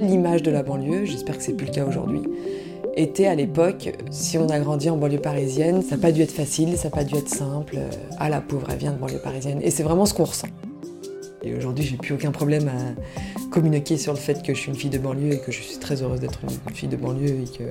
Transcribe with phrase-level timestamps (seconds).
[0.00, 2.22] L'image de la banlieue, j'espère que c'est plus le cas aujourd'hui,
[2.96, 6.32] était à l'époque, si on a grandi en banlieue parisienne, ça n'a pas dû être
[6.32, 7.78] facile, ça n'a pas dû être simple.
[8.18, 9.60] Ah la pauvre, elle vient de banlieue parisienne.
[9.62, 10.48] Et c'est vraiment ce qu'on ressent.
[11.42, 14.76] Et aujourd'hui, j'ai plus aucun problème à communiquer sur le fait que je suis une
[14.76, 17.58] fille de banlieue et que je suis très heureuse d'être une fille de banlieue et
[17.58, 17.64] que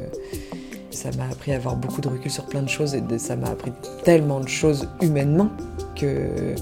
[1.00, 3.48] ça m'a appris à avoir beaucoup de recul sur plein de choses et ça m'a
[3.48, 3.72] appris
[4.04, 5.50] tellement de choses humainement
[5.96, 6.56] que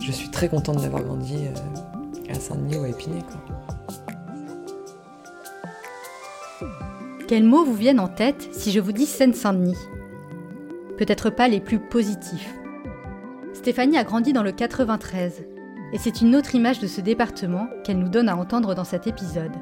[0.00, 3.22] je suis très contente d'avoir grandi euh, à Saint-Denis ou à Épinay.
[7.26, 9.78] Quels mots vous viennent en tête si je vous dis Seine-Saint-Denis?
[10.98, 12.54] Peut-être pas les plus positifs.
[13.54, 15.42] Stéphanie a grandi dans le 93,
[15.94, 19.06] et c'est une autre image de ce département qu'elle nous donne à entendre dans cet
[19.06, 19.52] épisode.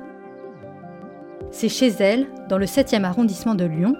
[1.53, 3.95] C'est chez elle, dans le 7e arrondissement de Lyon,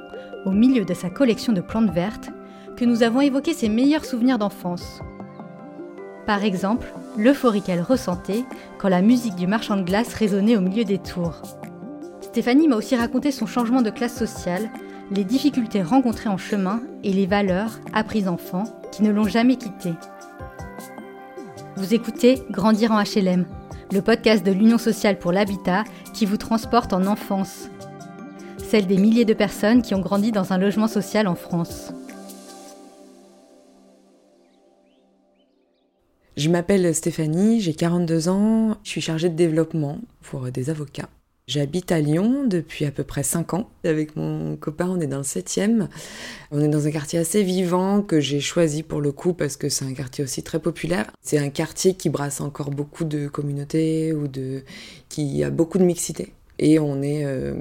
[0.47, 2.31] au milieu de sa collection de plantes vertes,
[2.77, 5.01] que nous avons évoqué ses meilleurs souvenirs d'enfance.
[6.27, 8.45] Par exemple, l'euphorie qu'elle ressentait
[8.79, 11.43] quand la musique du marchand de glace résonnait au milieu des tours.
[12.23, 14.71] Stéphanie m'a aussi raconté son changement de classe sociale,
[15.11, 19.93] les difficultés rencontrées en chemin et les valeurs apprises enfant qui ne l'ont jamais quittée.
[21.77, 23.45] Vous écoutez Grandir en HLM,
[23.93, 27.69] le podcast de l'Union sociale pour l'habitat qui vous transporte en enfance.
[28.57, 31.93] Celle des milliers de personnes qui ont grandi dans un logement social en France.
[36.39, 41.11] Je m'appelle Stéphanie, j'ai 42 ans, je suis chargée de développement pour des avocats.
[41.49, 43.71] J'habite à Lyon depuis à peu près 5 ans.
[43.85, 45.89] Avec mon copain, on est dans le 7e.
[46.53, 49.69] On est dans un quartier assez vivant que j'ai choisi pour le coup parce que
[49.69, 51.11] c'est un quartier aussi très populaire.
[51.21, 54.63] C'est un quartier qui brasse encore beaucoup de communautés ou de
[55.09, 56.33] qui a beaucoup de mixité.
[56.61, 57.55] Et on est euh,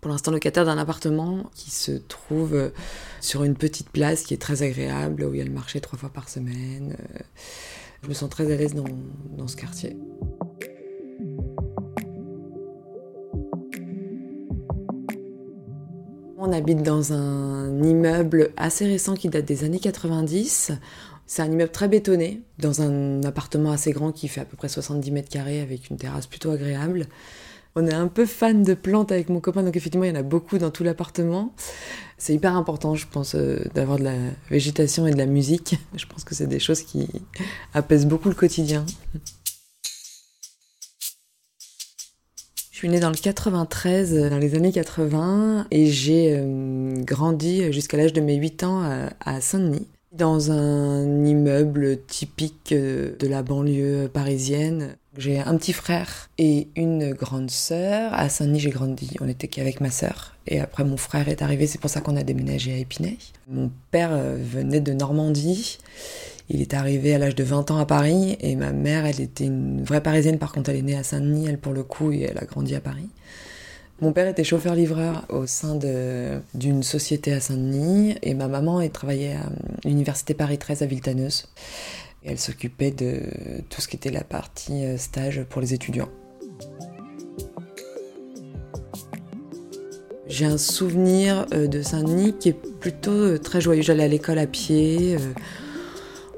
[0.00, 2.72] pour l'instant locataire d'un appartement qui se trouve
[3.20, 5.98] sur une petite place qui est très agréable, où il y a le marché trois
[5.98, 6.96] fois par semaine.
[8.02, 9.96] Je me sens très à l'aise dans ce quartier.
[16.42, 20.72] On habite dans un immeuble assez récent qui date des années 90.
[21.26, 24.70] C'est un immeuble très bétonné, dans un appartement assez grand qui fait à peu près
[24.70, 27.08] 70 mètres carrés avec une terrasse plutôt agréable.
[27.76, 30.18] On est un peu fan de plantes avec mon copain, donc effectivement il y en
[30.18, 31.52] a beaucoup dans tout l'appartement.
[32.16, 34.16] C'est hyper important, je pense, euh, d'avoir de la
[34.48, 35.76] végétation et de la musique.
[35.94, 37.06] Je pense que c'est des choses qui
[37.74, 38.86] apaisent beaucoup le quotidien.
[42.80, 47.98] Suis née dans le 93, euh, dans les années 80, et j'ai euh, grandi jusqu'à
[47.98, 48.82] l'âge de mes 8 ans
[49.20, 54.96] à, Saint-Denis, dans un immeuble typique euh, de la banlieue parisienne.
[55.18, 58.14] J'ai un petit frère et une grande sœur.
[58.14, 59.14] À Saint-Denis, j'ai grandi.
[59.20, 60.34] On était qu'avec ma sœur.
[60.46, 61.66] Et après, mon frère est arrivé.
[61.66, 63.18] C'est pour ça qu'on a déménagé à Épinay.
[63.46, 65.76] Mon père venait de Normandie.
[66.52, 69.44] Il est arrivé à l'âge de 20 ans à Paris et ma mère, elle était
[69.44, 70.36] une vraie parisienne.
[70.36, 72.74] Par contre, elle est née à Saint-Denis, elle pour le coup, et elle a grandi
[72.74, 73.08] à Paris.
[74.00, 75.78] Mon père était chauffeur-livreur au sein
[76.54, 79.48] d'une société à Saint-Denis et ma maman travaillait à
[79.84, 81.46] l'université Paris 13 à Villetaneuse.
[82.24, 83.22] Et elle s'occupait de
[83.68, 86.08] tout ce qui était la partie euh, stage pour les étudiants.
[90.26, 93.82] J'ai un souvenir euh, de Saint-Denis qui est plutôt euh, très joyeux.
[93.82, 95.16] J'allais à l'école à pied.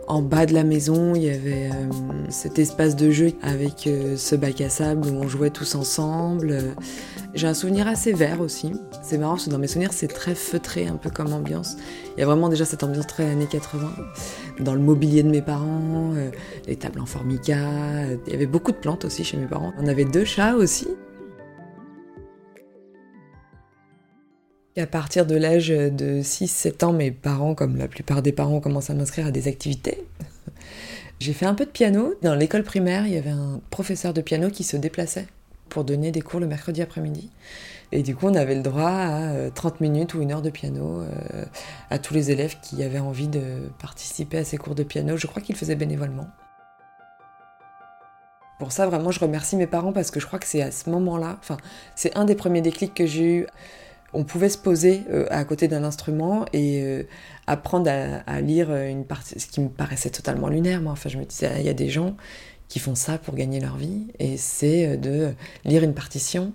[0.09, 1.91] En bas de la maison, il y avait euh,
[2.29, 6.75] cet espace de jeu avec euh, ce bac à sable où on jouait tous ensemble.
[7.35, 8.73] J'ai un souvenir assez vert aussi.
[9.03, 11.77] C'est marrant parce que dans mes souvenirs, c'est très feutré, un peu comme ambiance.
[12.17, 13.91] Il y a vraiment déjà cette ambiance très années 80.
[14.61, 16.31] Dans le mobilier de mes parents, euh,
[16.67, 17.57] les tables en formica.
[18.27, 19.73] Il y avait beaucoup de plantes aussi chez mes parents.
[19.79, 20.89] On avait deux chats aussi.
[24.79, 28.89] À partir de l'âge de 6-7 ans, mes parents, comme la plupart des parents, commencent
[28.89, 30.03] à m'inscrire à des activités.
[31.21, 32.15] J'ai fait un peu de piano.
[32.23, 35.27] Dans l'école primaire, il y avait un professeur de piano qui se déplaçait
[35.69, 37.31] pour donner des cours le mercredi après-midi.
[37.93, 40.49] Et du coup, on avait le droit à 30 euh, minutes ou une heure de
[40.49, 41.45] piano euh,
[41.91, 45.19] à tous les élèves qui avaient envie de participer à ces cours de piano.
[45.19, 46.29] Je crois qu'ils faisaient bénévolement.
[48.59, 50.89] Pour ça, vraiment, je remercie mes parents parce que je crois que c'est à ce
[50.89, 51.59] moment-là, enfin,
[51.95, 53.47] c'est un des premiers déclics que j'ai eu
[54.15, 57.05] on pouvait se poser euh, à côté d'un instrument et euh,
[57.47, 60.81] apprendre à, lire une partie, ce qui me paraissait totalement lunaire.
[60.81, 62.17] Moi, enfin, je me disais, il y a des gens
[62.69, 66.53] qui font ça pour gagner leur vie, et c'est euh, de lire une partition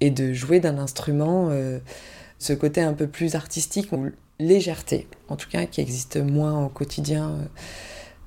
[0.00, 1.50] et de jouer d'un instrument,
[2.38, 4.06] ce côté un peu plus artistique ou
[4.38, 7.36] légèreté, en tout cas, qui existe moins au quotidien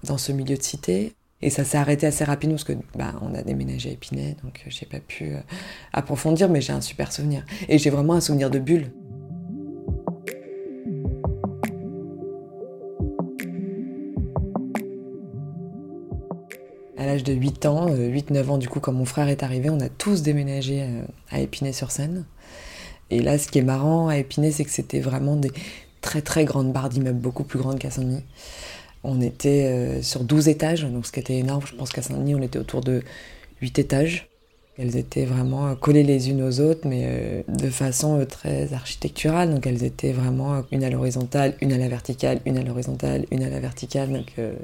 [0.03, 1.15] dans ce milieu de cité.
[1.43, 4.61] Et ça s'est arrêté assez rapidement parce que bah, on a déménagé à Épinay, donc
[4.65, 5.39] euh, j'ai pas pu euh,
[5.91, 7.45] approfondir, mais j'ai un super souvenir.
[7.67, 8.93] Et j'ai vraiment un souvenir de bulle.
[16.97, 19.81] À l'âge de 8 ans, 8-9 ans du coup, quand mon frère est arrivé, on
[19.81, 20.87] a tous déménagé
[21.29, 22.23] à Épinay-sur-Seine.
[23.09, 25.51] Et là, ce qui est marrant à Épinay, c'est que c'était vraiment des
[25.99, 28.23] très très grandes barres d'immeubles, beaucoup plus grandes qu'à Saint-Denis.
[29.03, 31.61] On était sur 12 étages, donc ce qui était énorme.
[31.65, 33.03] Je pense qu'à Saint-Denis, on était autour de
[33.61, 34.29] 8 étages.
[34.77, 39.53] Elles étaient vraiment collées les unes aux autres, mais euh, de façon euh, très architecturale.
[39.53, 43.43] Donc elles étaient vraiment une à l'horizontale, une à la verticale, une à l'horizontale, une
[43.43, 44.23] à la verticale.
[44.39, 44.55] Euh,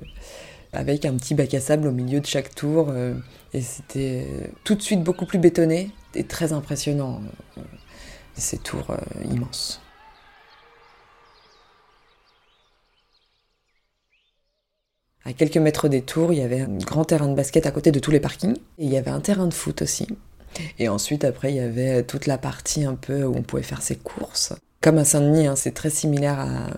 [0.74, 2.94] avec un petit bac à sable au milieu de chaque tour.
[3.56, 4.28] et c'était
[4.64, 7.24] tout de suite beaucoup plus bétonné et très impressionnant.
[8.36, 8.96] Ces tours
[9.32, 9.82] immenses.
[15.30, 17.92] À quelques mètres des tours, il y avait un grand terrain de basket à côté
[17.92, 18.56] de tous les parkings.
[18.80, 20.08] Et il y avait un terrain de foot aussi.
[20.80, 23.84] Et ensuite, après, il y avait toute la partie un peu où on pouvait faire
[23.84, 24.54] ses courses.
[24.82, 26.72] Comme à Saint-Denis, hein, c'est très similaire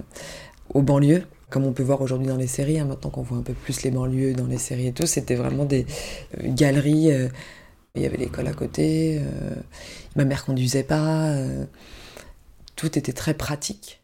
[0.73, 2.77] aux banlieues, comme on peut voir aujourd'hui dans les séries.
[2.77, 5.35] Hein, maintenant qu'on voit un peu plus les banlieues dans les séries et tout, c'était
[5.35, 5.85] vraiment des
[6.37, 7.13] euh, galeries.
[7.13, 7.29] Euh,
[7.95, 9.17] il y avait l'école à côté.
[9.19, 9.55] Euh,
[10.17, 11.33] ma mère conduisait pas.
[12.75, 14.00] tout était très pratique.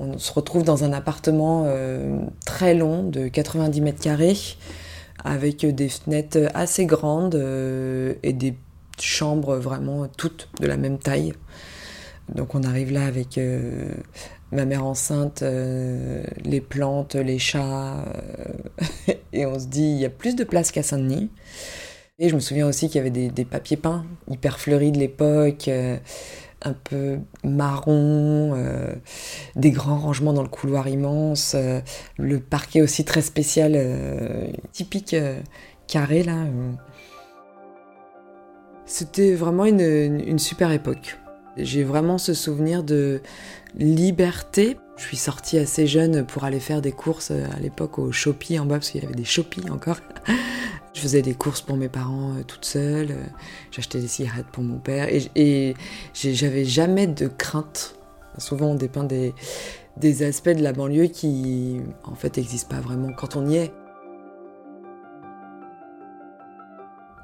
[0.00, 4.36] On se retrouve dans un appartement euh, très long de 90 mètres carrés
[5.24, 8.54] avec des fenêtres assez grandes euh, et des
[9.00, 11.32] chambres vraiment toutes de la même taille.
[12.32, 13.90] Donc on arrive là avec euh,
[14.52, 18.04] ma mère enceinte, les plantes, les chats,
[19.32, 21.28] et on se dit il y a plus de place qu'à Saint-Denis.
[22.20, 24.98] Et je me souviens aussi qu'il y avait des, des papiers peints hyper fleuris de
[24.98, 25.68] l'époque
[26.62, 28.94] un peu marron, euh,
[29.56, 31.80] des grands rangements dans le couloir immense, euh,
[32.16, 35.14] le parquet aussi très spécial, euh, typique
[35.86, 36.44] carré là.
[38.86, 41.18] C'était vraiment une, super époque.
[41.56, 43.20] J'ai vraiment ce souvenir de
[43.76, 44.78] liberté.
[44.96, 48.64] Je suis sortie assez jeune pour aller faire des courses à l'époque au Shopee en
[48.64, 49.98] bas, parce qu'il y avait des Shopee encore.
[50.98, 53.24] Je faisais des courses pour mes parents euh, toute seule, euh,
[53.70, 55.06] j'achetais des cigarettes pour mon père
[55.36, 55.74] et,
[56.12, 57.94] j'avais jamais de crainte.
[58.36, 59.32] Souvent on dépeint des,
[60.24, 63.72] aspects de la banlieue qui en fait n'existent pas vraiment quand on y est.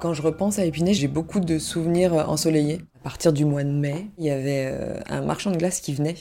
[0.01, 2.81] Quand je repense à Épinay, j'ai beaucoup de souvenirs ensoleillés.
[3.01, 5.95] À partir du mois de mai, il y avait euh, un marchand de glace qui
[5.95, 6.15] venait.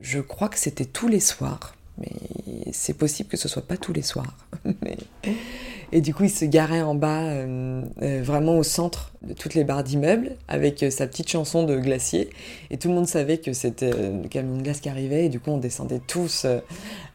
[0.00, 2.12] Je crois que c'était tous les soirs, mais
[2.70, 4.36] c'est possible que ce soit pas tous les soirs.
[5.92, 9.54] Et du coup, il se garait en bas, euh, euh, vraiment au centre de toutes
[9.54, 12.30] les barres d'immeubles, avec euh, sa petite chanson de glacier.
[12.70, 15.26] Et tout le monde savait que c'était le camion de glace qui arrivait.
[15.26, 16.46] Et du coup, on descendait tous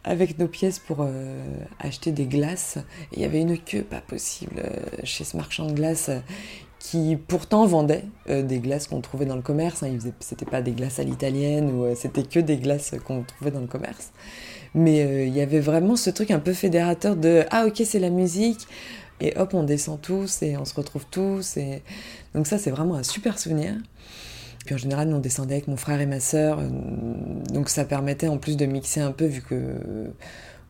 [0.03, 1.06] avec nos pièces pour
[1.79, 2.77] acheter des glaces.
[3.12, 4.63] Et il y avait une queue pas possible
[5.03, 6.09] chez ce marchand de glace
[6.79, 9.83] qui pourtant vendait des glaces qu'on trouvait dans le commerce.
[9.83, 9.97] Hein.
[10.19, 13.68] C'était pas des glaces à l'italienne ou c'était que des glaces qu'on trouvait dans le
[13.68, 14.12] commerce.
[14.73, 18.00] Mais euh, il y avait vraiment ce truc un peu fédérateur de ah ok c'est
[18.00, 18.68] la musique
[19.19, 21.83] et hop on descend tous et on se retrouve tous et
[22.33, 23.75] donc ça c'est vraiment un super souvenir.
[24.65, 26.59] Puis en général on descendait avec mon frère et ma sœur
[27.53, 29.56] donc ça permettait en plus de mixer un peu vu que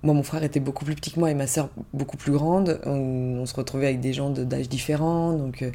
[0.03, 2.79] moi mon frère était beaucoup plus petit que moi et ma sœur beaucoup plus grande.
[2.85, 5.71] On, se retrouvait avec des gens d'âge différents donc euh,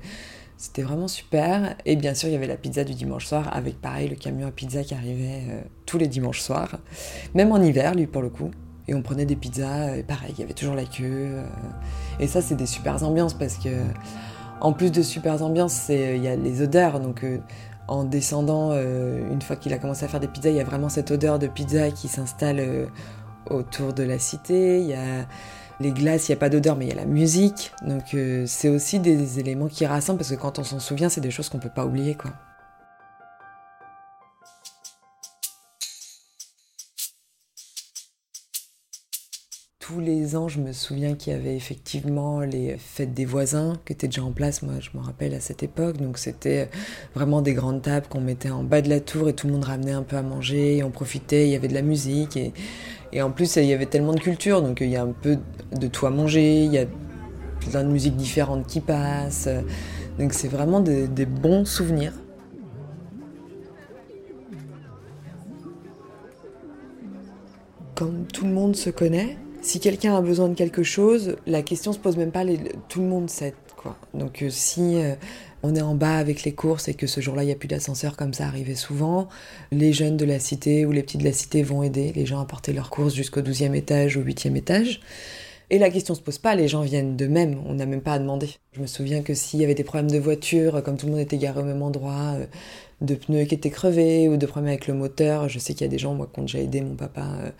[0.56, 1.76] c'était vraiment super.
[1.84, 4.46] Et bien sûr, il y avait la pizza du dimanche soir avec pareil le camion
[4.46, 6.78] à pizza qui arrivait euh, tous les dimanches soirs,
[7.34, 8.50] même en hiver, lui pour le coup.
[8.88, 11.04] Et on prenait des pizzas, et pareil, il y avait toujours la queue.
[11.04, 11.44] Euh.
[12.20, 13.68] et ça, c'est des super ambiances parce que,
[14.60, 17.00] en plus de super ambiances, il y a les odeurs.
[17.00, 17.38] Donc, euh,
[17.88, 20.88] en descendant, une fois qu'il a commencé à faire des pizzas, il y a vraiment
[20.88, 22.88] cette odeur de pizza qui s'installe
[23.48, 24.80] autour de la cité.
[24.80, 25.26] Il y a
[25.80, 27.72] les glaces, il n'y a pas d'odeur, mais il y a la musique.
[27.86, 31.20] Donc euh, c'est aussi des éléments qui rassemblent parce que quand on s'en souvient, c'est
[31.20, 32.32] des choses qu'on peut pas oublier, quoi.
[39.86, 43.92] tous les ans, je me souviens qu'il y avait effectivement les fêtes des voisins qui
[43.92, 45.98] étaient déjà en place, moi je me rappelle à cette époque.
[45.98, 46.68] Donc c'était
[47.14, 49.62] vraiment des grandes tables qu'on mettait en bas de la tour et tout le monde
[49.62, 52.52] ramenait un peu à manger et on profitait, il y avait de la musique et
[53.12, 55.38] et en plus, il y avait tellement de culture, donc il y a un peu
[55.78, 56.84] de tout à manger, il y a
[57.70, 59.48] plein de musiques différentes qui passent.
[60.18, 62.12] Donc c'est vraiment des, bons souvenirs.
[67.94, 71.92] Comme tout le monde se connaît, si quelqu'un a besoin de quelque chose, la question
[71.92, 72.44] se pose même pas,
[72.88, 73.54] tout le monde sait.
[73.76, 73.96] Quoi.
[74.14, 75.14] Donc euh, si euh,
[75.62, 77.68] on est en bas avec les courses et que ce jour-là, il n'y a plus
[77.68, 79.28] d'ascenseur comme ça arrivait souvent,
[79.72, 82.40] les jeunes de la cité ou les petits de la cité vont aider les gens
[82.40, 85.00] à porter leurs courses jusqu'au 12e étage ou 8e étage.
[85.68, 88.18] Et la question se pose pas, les gens viennent d'eux-mêmes, on n'a même pas à
[88.20, 88.50] demander.
[88.72, 91.20] Je me souviens que s'il y avait des problèmes de voiture, comme tout le monde
[91.20, 92.46] était garé au même endroit, euh,
[93.00, 95.88] de pneus qui étaient crevés ou de problèmes avec le moteur, je sais qu'il y
[95.88, 97.50] a des gens, moi, qui ont déjà aidé mon papa, euh,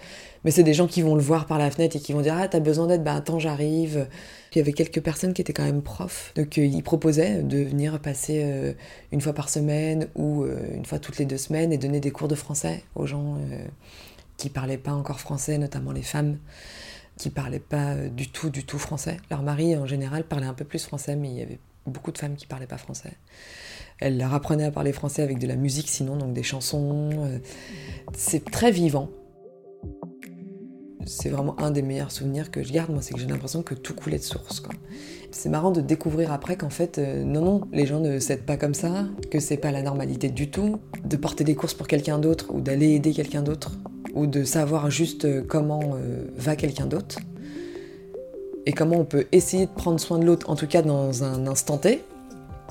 [0.44, 2.36] mais c'est des gens qui vont le voir par la fenêtre et qui vont dire
[2.38, 4.06] Ah, t'as besoin d'aide, bah attends, j'arrive.
[4.54, 7.58] Il y avait quelques personnes qui étaient quand même profs, donc euh, ils proposaient de
[7.58, 8.74] venir passer
[9.10, 12.28] une fois par semaine ou une fois toutes les deux semaines et donner des cours
[12.28, 13.36] de français aux gens
[14.38, 16.38] qui parlaient pas encore français, notamment les femmes
[17.16, 19.18] qui parlaient pas euh, du tout, du tout français.
[19.30, 22.18] Leur mari, en général, parlait un peu plus français, mais il y avait beaucoup de
[22.18, 23.12] femmes qui parlaient pas français.
[23.98, 27.10] Elle leur apprenait à parler français avec de la musique, sinon, donc des chansons.
[27.12, 27.38] Euh,
[28.14, 29.08] c'est très vivant.
[31.06, 33.74] C'est vraiment un des meilleurs souvenirs que je garde, moi, c'est que j'ai l'impression que
[33.74, 34.62] tout coulait de source.
[35.30, 38.56] C'est marrant de découvrir après qu'en fait, euh, non, non, les gens ne s'aident pas
[38.56, 42.18] comme ça, que c'est pas la normalité du tout, de porter des courses pour quelqu'un
[42.18, 43.78] d'autre ou d'aller aider quelqu'un d'autre
[44.16, 47.18] ou de savoir juste euh, comment euh, va quelqu'un d'autre
[48.64, 51.46] et comment on peut essayer de prendre soin de l'autre, en tout cas dans un
[51.46, 52.02] instant T.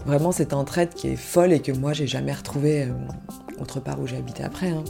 [0.05, 4.01] Vraiment, cette entraide qui est folle et que moi j'ai jamais retrouvée euh, autre part
[4.01, 4.69] où j'ai habité après.
[4.69, 4.83] Hein.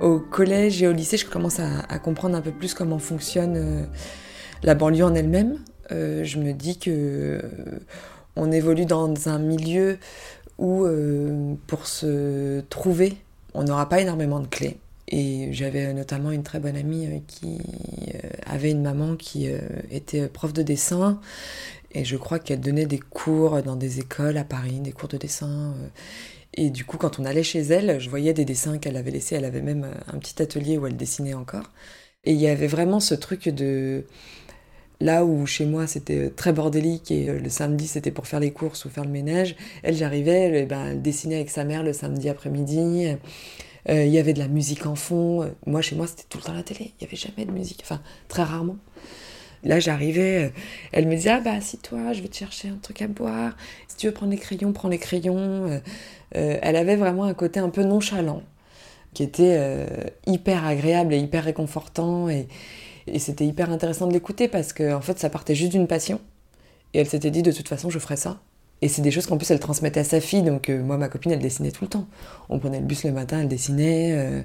[0.00, 3.88] Au collège et au lycée, je commence à, comprendre un peu plus comment fonctionne
[4.62, 5.58] la banlieue en elle-même,
[5.92, 7.40] euh, je me dis que euh,
[8.36, 9.98] on évolue dans un milieu
[10.58, 13.16] où euh, pour se trouver,
[13.54, 14.78] on n'aura pas énormément de clés.
[15.10, 17.58] Et j'avais notamment une très bonne amie qui
[18.44, 19.48] avait une maman qui
[19.90, 21.18] était prof de dessin.
[21.92, 25.16] Et je crois qu'elle donnait des cours dans des écoles à Paris, des cours de
[25.16, 25.72] dessin.
[26.52, 29.36] Et du coup, quand on allait chez elle, je voyais des dessins qu'elle avait laissés.
[29.36, 31.70] Elle avait même un petit atelier où elle dessinait encore.
[32.28, 34.04] Et il y avait vraiment ce truc de
[35.00, 38.50] Là où chez moi c'était très bordélique et euh, le samedi c'était pour faire les
[38.50, 41.92] courses ou faire le ménage, elle j'arrivais, elle, ben, elle dessinait avec sa mère le
[41.92, 43.16] samedi après-midi.
[43.88, 45.50] Euh, il y avait de la musique en fond.
[45.66, 47.80] Moi chez moi c'était tout le temps la télé, il n'y avait jamais de musique,
[47.82, 48.76] enfin très rarement.
[49.62, 50.50] Là j'arrivais, euh,
[50.92, 53.56] elle me disait ah bah si toi je vais te chercher un truc à boire.
[53.86, 55.80] Si tu veux prendre les crayons, prends les crayons.
[56.32, 58.42] elle avait vraiment un côté un peu nonchalant
[59.14, 59.86] qui était
[60.26, 62.28] hyper agréable et hyper réconfortant
[63.12, 66.20] et c'était hyper intéressant de l'écouter parce que en fait, ça partait juste d'une passion.
[66.94, 68.40] Et elle s'était dit, de toute façon, je ferais ça.
[68.80, 70.42] Et c'est des choses qu'en plus, elle transmettait à sa fille.
[70.42, 72.06] Donc, euh, moi, ma copine, elle dessinait tout le temps.
[72.48, 74.12] On prenait le bus le matin, elle dessinait.
[74.12, 74.42] Euh.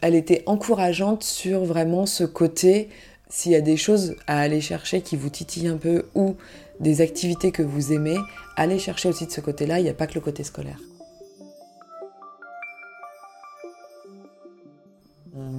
[0.00, 2.90] Elle était encourageante sur vraiment ce côté.
[3.28, 6.36] S'il y a des choses à aller chercher qui vous titillent un peu ou
[6.78, 8.18] des activités que vous aimez,
[8.56, 9.80] allez chercher aussi de ce côté-là.
[9.80, 10.78] Il n'y a pas que le côté scolaire.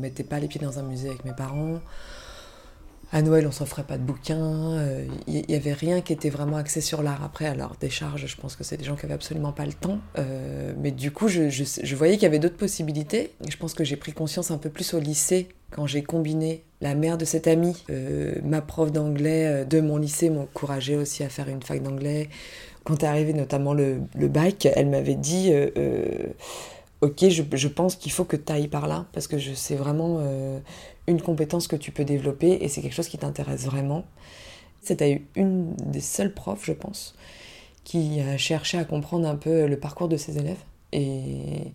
[0.05, 1.79] Mettait pas les pieds dans un musée avec mes parents
[3.12, 4.77] à Noël, on s'offrait pas de bouquins.
[5.27, 7.24] Il euh, n'y avait rien qui était vraiment axé sur l'art.
[7.24, 9.74] Après, alors, des charges, je pense que c'est des gens qui avaient absolument pas le
[9.74, 10.00] temps.
[10.17, 13.31] Euh, mais du coup, je, je, voyais qu'il y avait d'autres possibilités.
[13.47, 16.93] Je pense que j'ai pris conscience un peu plus au lycée quand j'ai combiné la
[16.95, 21.47] mère de cette amie, euh, ma prof d'anglais de mon lycée m'encourageait aussi à faire
[21.50, 22.29] une fac d'anglais.
[22.83, 25.51] Quand est arrivé notamment le, le bac, elle m'avait dit
[27.05, 30.21] Ok, je, pense qu'il faut que tu ailles par là, parce que c'est vraiment
[31.05, 34.05] une compétence que tu peux développer et c'est quelque chose qui t'intéresse vraiment.
[34.81, 37.15] C'était une des seules profs, je pense,
[37.83, 41.74] qui a cherché à comprendre un peu le parcours de ses élèves et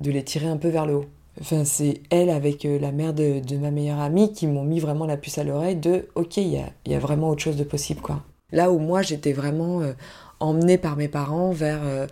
[0.00, 1.06] de les tirer un peu vers le haut.
[1.40, 5.06] Enfin, c'est elle avec euh, la mère de, ma meilleure amie qui m'ont mis vraiment
[5.06, 8.22] la puce à l'oreille de ok, il y a, vraiment autre chose de possible quoi.
[8.50, 9.94] Là où moi j'étais vraiment euh,
[10.40, 12.06] emmenée par mes parents vers euh,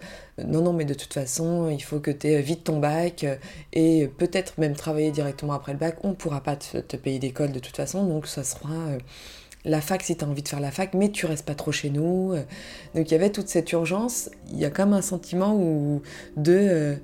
[0.47, 3.37] non, non, mais de toute façon, il faut que tu aies vite ton bac euh,
[3.73, 5.99] et peut-être même travailler directement après le bac.
[6.03, 8.99] On ne pourra pas te, payer d'école de toute façon, donc ça sera euh,
[9.65, 11.73] la fac si tu as envie de faire la fac, mais tu restes pas trop
[11.73, 12.35] chez nous.
[12.95, 14.31] Donc il y avait toute cette urgence.
[14.53, 16.03] Il y a comme un sentiment où,
[16.37, 16.97] de.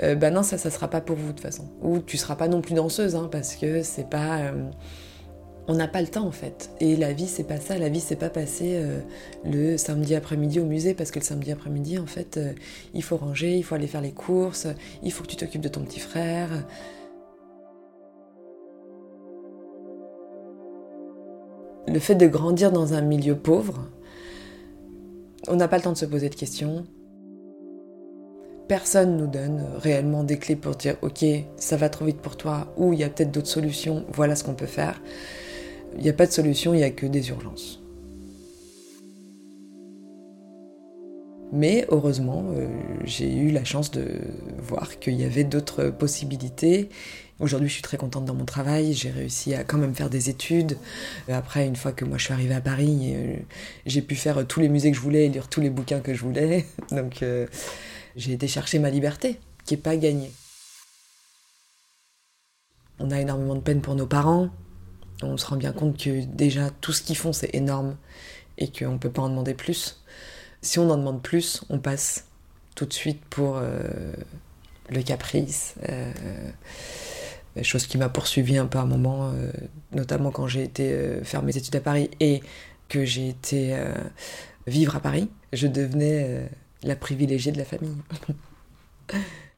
[0.00, 1.68] ben non, ça, ça sera pas pour vous de toute façon.
[1.82, 4.52] Ou tu seras pas non plus danseuse, hein, parce que c'est pas
[5.68, 6.70] on n'a pas le temps en fait.
[6.80, 7.78] Et la vie, c'est pas ça.
[7.78, 9.00] La vie, c'est pas passer euh,
[9.44, 12.52] le samedi après-midi au musée parce que le samedi après-midi, en fait, euh,
[12.94, 14.66] il faut ranger, il faut aller faire les courses,
[15.02, 16.50] il faut que tu t'occupes de ton petit frère.
[21.86, 23.88] Le fait de grandir dans un milieu pauvre,
[25.48, 26.84] on n'a pas le temps de se poser de questions.
[28.68, 31.24] Personne nous donne réellement des clés pour dire ok,
[31.56, 34.44] ça va trop vite pour toi, ou il y a peut-être d'autres solutions, voilà ce
[34.44, 35.00] qu'on peut faire.
[35.96, 37.80] Il n'y a pas de solution, il n'y a que des urgences.
[41.52, 42.68] Mais heureusement, euh,
[43.04, 44.06] j'ai eu la chance de
[44.58, 46.88] voir qu'il y avait d'autres possibilités
[47.40, 48.92] Aujourd'hui, je suis très contente dans mon travail.
[48.92, 50.76] J'ai réussi à quand même faire des études.
[51.26, 53.14] Après, une fois que moi je suis arrivée à Paris,
[53.86, 56.20] j'ai pu faire tous les musées que je voulais, lire tous les bouquins que je
[56.20, 56.66] voulais.
[56.90, 57.24] Donc,
[58.14, 60.30] j'ai été chercher ma liberté, qui n'est pas gagnée.
[62.98, 64.50] On a énormément de peine pour nos parents.
[65.22, 67.96] On se rend bien compte que déjà tout ce qu'ils font c'est énorme
[68.58, 70.00] et qu'on ne peut pas en demander plus.
[70.62, 72.26] Si on en demande plus, on passe
[72.74, 74.12] tout de suite pour euh,
[74.90, 75.74] le caprice.
[75.88, 76.12] Euh,
[77.62, 79.50] chose qui m'a poursuivi un peu à un moment, euh,
[79.92, 82.42] notamment quand j'ai été faire mes études à Paris et
[82.88, 83.76] que j'ai été
[84.66, 85.28] vivre à Paris.
[85.52, 86.48] Je devenais
[86.82, 87.96] la privilégiée de la famille.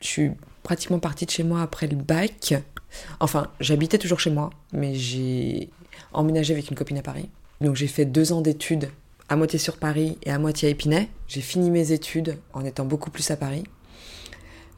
[0.00, 0.30] Je suis
[0.62, 2.54] pratiquement partie de chez moi après le bac.
[3.20, 5.70] Enfin, j'habitais toujours chez moi, mais j'ai
[6.12, 7.28] emménagé avec une copine à Paris.
[7.60, 8.90] Donc j'ai fait deux ans d'études
[9.28, 11.08] à moitié sur Paris et à moitié à Épinay.
[11.26, 13.64] J'ai fini mes études en étant beaucoup plus à Paris.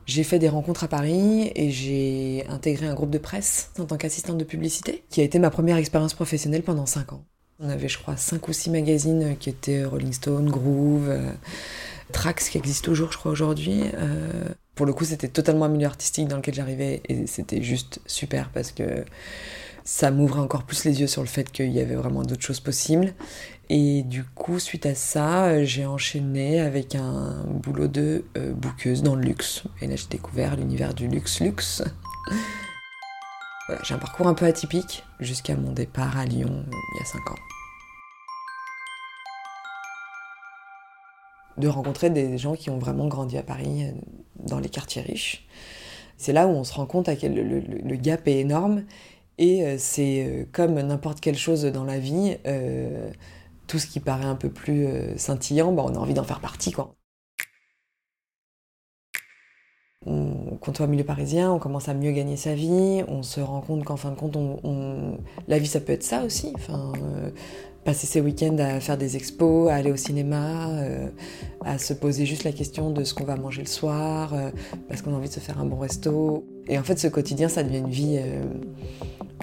[0.07, 3.99] J'ai fait des rencontres à Paris et j'ai intégré un groupe de presse en tant
[3.99, 7.25] qu'assistante de publicité, qui a été ma première expérience professionnelle pendant cinq ans.
[7.61, 11.31] On avait, je crois, cinq ou six magazines qui étaient Rolling Stone, Groove, euh,
[12.13, 13.83] Trax, qui existe toujours, je crois, aujourd'hui.
[13.95, 14.49] Euh,
[14.79, 18.49] pour le coup, c'était totalement un milieu artistique dans lequel j'arrivais et c'était juste super
[18.51, 19.05] parce que
[19.83, 22.61] ça m'ouvrait encore plus les yeux sur le fait qu'il y avait vraiment d'autres choses
[22.61, 23.13] possibles.
[23.71, 29.17] Et du coup, suite à ça, j'ai enchaîné avec un boulot de euh, bouqueuse dans
[29.17, 29.65] le luxe.
[29.83, 31.83] Et là, j'ai découvert l'univers du luxe luxe.
[33.67, 37.05] voilà, j'ai un parcours un peu atypique jusqu'à mon départ à Lyon il y a
[37.05, 37.37] 5 ans.
[41.59, 43.93] de rencontrer des gens qui ont vraiment grandi à Paris, euh,
[44.49, 45.47] dans les quartiers riches.
[46.17, 48.85] C'est là où on se rend compte à quel le, gap est énorme
[49.39, 52.37] et euh, c'est euh, comme n'importe quelle chose dans la vie,
[53.67, 56.73] tout ce qui paraît un peu plus scintillant, bah, on a envie d'en faire partie.
[56.73, 56.95] Quoi.
[60.07, 63.61] On, va au milieu parisien, on commence à mieux gagner sa vie, on se rend
[63.61, 64.37] compte qu'en fin de compte,
[65.49, 66.53] la vie ça peut être ça aussi.
[67.89, 71.09] Passer ses week-ends à faire des expos, à aller au cinéma, euh,
[71.65, 74.51] à se poser juste la question de ce qu'on va manger le soir, euh,
[74.91, 76.45] parce qu'on a envie de se faire un bon resto.
[76.69, 78.43] Et en fait, ce quotidien, ça devient une vie euh,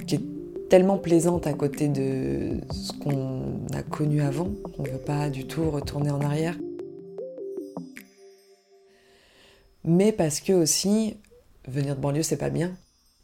[0.05, 0.21] qui est
[0.69, 4.49] tellement plaisante à côté de ce qu'on a connu avant.
[4.77, 6.55] On ne veut pas du tout retourner en arrière.
[9.83, 11.17] Mais parce que aussi,
[11.67, 12.77] venir de banlieue, c'est pas bien.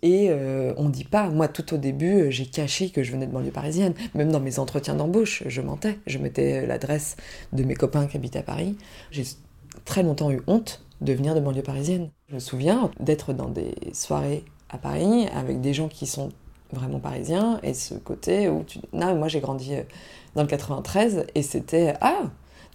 [0.04, 3.28] Et euh, on dit pas, moi tout au début, euh, j'ai caché que je venais
[3.28, 3.94] de banlieue parisienne.
[4.16, 6.00] Même dans mes entretiens d'embauche, je mentais.
[6.08, 7.18] Je mettais l'adresse
[7.54, 8.76] de mes copains qui habitaient à Paris.
[9.12, 9.24] J'ai
[9.86, 12.10] très longtemps eu honte de venir de banlieue parisienne.
[12.30, 16.30] Je me souviens d'être dans des soirées à Paris avec des gens qui sont
[16.72, 18.80] vraiment parisiens et ce côté où tu...
[18.94, 19.84] Non, moi j'ai grandi euh,
[20.36, 22.24] dans le 93 et c'était Ah,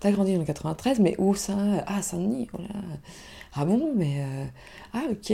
[0.01, 1.57] t'as grandi dans le 93, mais où ça?
[1.87, 2.59] Ah, Saint-Denis, oh
[3.55, 4.25] Ah bon, mais...
[4.93, 5.33] Ah ok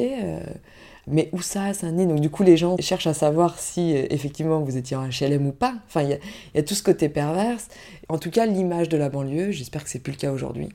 [1.07, 2.07] mais où ça, Saint-Denis?
[2.07, 5.47] Donc du coup, les gens cherchent à savoir si euh, effectivement vous étiez en HLM
[5.47, 5.75] ou pas.
[5.87, 6.19] Enfin, il
[6.55, 7.69] y, a tout ce côté perverse.
[8.09, 10.69] En tout cas, l'image de la banlieue, j'espère que c'est plus le cas aujourd'hui,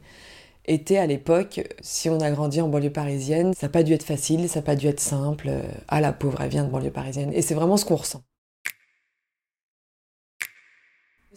[0.65, 4.03] était à l'époque, si on a grandi en banlieue parisienne, ça n'a pas dû être
[4.03, 5.49] facile, ça n'a pas dû être simple.
[5.87, 7.31] Ah la pauvre, elle vient de banlieue parisienne.
[7.33, 8.23] Et c'est vraiment ce qu'on ressent.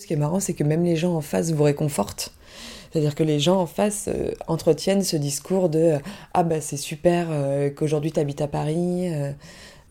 [0.00, 2.32] Ce qui est marrant, c'est que même les gens en face vous réconfortent.
[2.90, 5.98] C'est-à-dire que les gens en face euh, entretiennent ce discours de euh,
[6.32, 9.12] Ah bah c'est super euh, qu'aujourd'hui tu habites à Paris.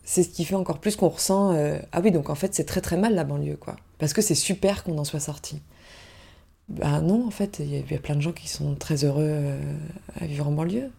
[0.02, 1.56] c'est ce qui fait encore plus qu'on ressent
[1.92, 3.76] Ah oui, donc en fait c'est très très mal la banlieue, quoi.
[3.98, 5.62] Parce que c'est super qu'on en soit sorti.
[6.68, 9.54] Ben non, en fait, il y, a plein de gens qui sont très heureux
[10.20, 10.90] à vivre en banlieue.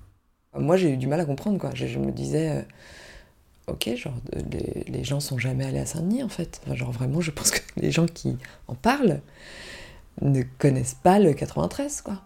[0.58, 1.72] Moi j'ai eu du mal à comprendre, quoi.
[1.74, 2.66] Je, me disais
[3.68, 4.14] ok, genre,
[4.52, 6.62] les, les, gens sont jamais allés à Saint-Denis en fait.
[6.74, 9.22] genre, vraiment, je pense que les gens qui en parlent,
[10.22, 12.22] ne connaissent pas le 93, quoi.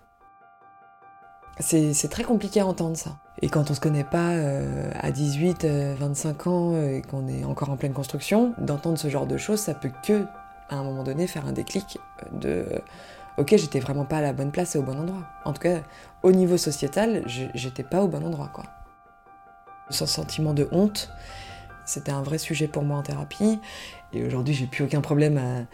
[1.60, 3.18] C'est très compliqué à entendre ça.
[3.42, 7.46] Et quand on se connaît pas euh, à 18, 25 euh, ans et qu'on est
[7.46, 10.26] encore en pleine construction, d'entendre ce genre de choses, ça peut que,
[10.70, 11.98] à un moment donné, faire un déclic
[12.34, 12.66] de
[13.38, 15.24] ok, j'étais vraiment pas à la bonne place et au bon endroit.
[15.46, 15.82] En tout cas,
[16.24, 18.66] au niveau sociétal, j'étais pas au bon endroit, quoi.
[19.90, 21.12] Ce sentiment de honte,
[21.86, 23.60] c'était un vrai sujet pour moi en thérapie.
[24.14, 25.66] Et aujourd'hui, j'ai plus aucun problème à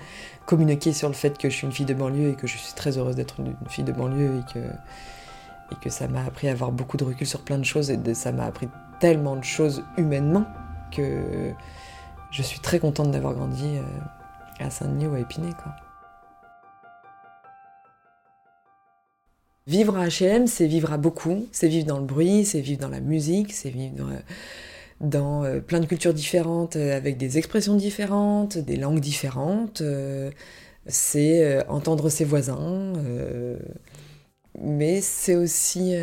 [0.46, 2.74] communiquer sur le fait que je suis une fille de banlieue et que je suis
[2.74, 6.98] très heureuse d'être une, fille de banlieue et que, ça m'a appris à avoir beaucoup
[6.98, 8.68] de recul sur plein de choses et ça m'a appris
[9.00, 10.46] tellement de choses humainement
[10.92, 11.54] que
[12.32, 15.52] je suis très contente d'avoir grandi euh, à Saint-Denis ou à Épinay.
[19.68, 22.90] Vivre à HM, c'est vivre à beaucoup, c'est vivre dans le bruit, c'est vivre dans
[22.90, 24.08] la musique, c'est vivre
[25.02, 29.82] dans euh, plein de cultures différentes, euh, avec des expressions différentes, des langues différentes.
[29.82, 30.32] Euh,
[30.88, 32.94] c'est entendre ses voisins,
[34.60, 35.94] mais c'est aussi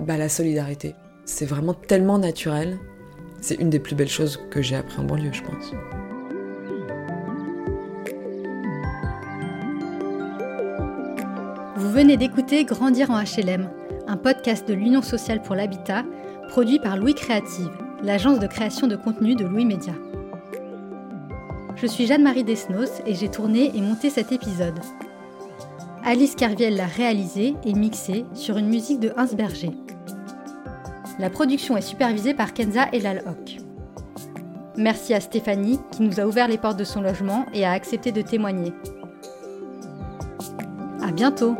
[0.00, 0.94] Bah la solidarité.
[1.24, 2.78] C'est vraiment tellement naturel.
[3.40, 5.72] C'est une des plus belles choses que j'ai appris en banlieue, je pense.
[11.92, 13.68] Venez d'écouter Grandir en HLM,
[14.06, 16.04] un podcast de l'Union sociale pour l'habitat,
[16.48, 17.68] produit par Louis Créative,
[18.02, 19.92] l'agence de création de contenu de Louis Média.
[21.76, 24.80] Je suis Jeanne-Marie Desnos et j'ai tourné et monté cet épisode.
[26.02, 29.72] Alice Carviel l'a réalisé et mixé sur une musique de Hans Berger.
[31.18, 33.58] La production est supervisée par Kenza Elalhoc.
[34.78, 38.12] Merci à Stéphanie qui nous a ouvert les portes de son logement et a accepté
[38.12, 38.72] de témoigner.
[41.02, 41.54] À bientôt!